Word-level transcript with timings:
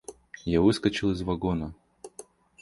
Я 0.45 0.61
выскочил 0.61 1.11
из 1.11 1.21
вагона. 1.21 1.75